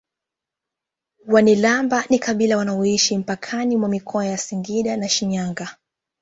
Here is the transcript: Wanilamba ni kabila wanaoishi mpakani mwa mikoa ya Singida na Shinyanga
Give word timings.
Wanilamba 1.27 2.05
ni 2.09 2.19
kabila 2.19 2.57
wanaoishi 2.57 3.17
mpakani 3.17 3.77
mwa 3.77 3.89
mikoa 3.89 4.25
ya 4.25 4.37
Singida 4.37 4.97
na 4.97 5.09
Shinyanga 5.09 5.75